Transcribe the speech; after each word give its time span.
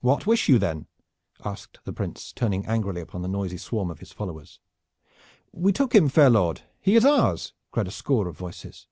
"What 0.00 0.26
wish 0.26 0.48
you 0.48 0.58
then?" 0.58 0.88
asked 1.44 1.78
the 1.84 1.92
Prince, 1.92 2.32
turning 2.32 2.66
angrily 2.66 3.00
upon 3.00 3.22
the 3.22 3.28
noisy 3.28 3.56
swarm 3.56 3.88
of 3.88 4.00
his 4.00 4.10
followers. 4.10 4.58
"We 5.52 5.72
took 5.72 5.94
him, 5.94 6.08
fair 6.08 6.28
lord. 6.28 6.62
He 6.80 6.96
is 6.96 7.04
ours!" 7.04 7.52
cried 7.70 7.86
a 7.86 7.92
score 7.92 8.26
of 8.26 8.36
voices. 8.36 8.88